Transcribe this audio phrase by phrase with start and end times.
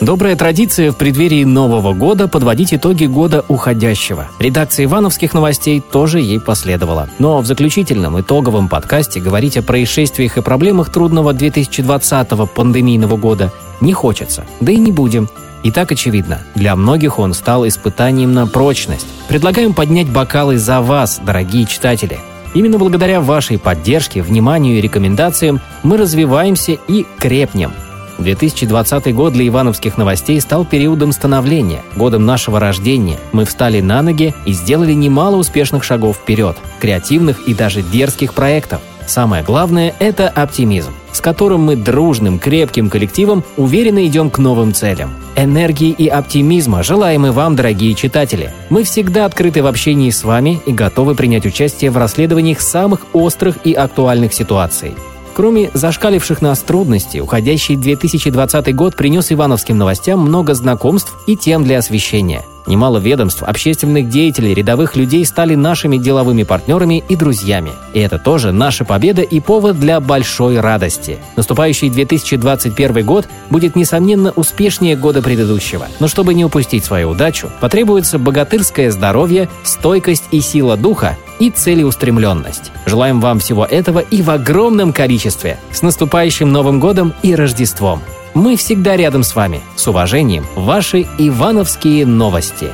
[0.00, 4.28] Добрая традиция в преддверии Нового года подводить итоги года уходящего.
[4.38, 7.10] Редакция Ивановских новостей тоже ей последовала.
[7.18, 13.52] Но в заключительном итоговом подкасте говорить о происшествиях и проблемах трудного 2020 пандемийного года
[13.82, 14.46] не хочется.
[14.60, 15.28] Да и не будем.
[15.64, 19.06] И так очевидно, для многих он стал испытанием на прочность.
[19.28, 22.18] Предлагаем поднять бокалы за вас, дорогие читатели.
[22.54, 27.72] Именно благодаря вашей поддержке, вниманию и рекомендациям мы развиваемся и крепнем–
[28.22, 33.18] 2020 год для ивановских новостей стал периодом становления, годом нашего рождения.
[33.32, 38.80] Мы встали на ноги и сделали немало успешных шагов вперед, креативных и даже дерзких проектов.
[39.06, 45.10] Самое главное– это оптимизм, с которым мы дружным, крепким коллективом уверенно идем к новым целям.
[45.34, 48.52] Энергии и оптимизма желаем и вам, дорогие читатели.
[48.68, 53.56] Мы всегда открыты в общении с вами и готовы принять участие в расследованиях самых острых
[53.64, 54.94] и актуальных ситуаций.
[55.34, 61.78] Кроме зашкаливших нас трудностей, уходящий 2020 год принес ивановским новостям много знакомств и тем для
[61.78, 62.44] освещения.
[62.66, 67.72] Немало ведомств, общественных деятелей, рядовых людей стали нашими деловыми партнерами и друзьями.
[67.94, 71.18] И это тоже наша победа и повод для большой радости.
[71.36, 75.88] Наступающий 2021 год будет, несомненно, успешнее года предыдущего.
[76.00, 82.70] Но чтобы не упустить свою удачу, потребуется богатырское здоровье, стойкость и сила духа, и целеустремленность.
[82.86, 85.58] Желаем вам всего этого и в огромном количестве.
[85.72, 88.00] С наступающим Новым годом и Рождеством!
[88.34, 89.60] Мы всегда рядом с вами.
[89.74, 92.68] С уважением, ваши Ивановские новости.